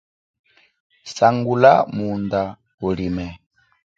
Sangula 1.15 1.73
munda 1.95 2.41
ulime. 2.87 3.27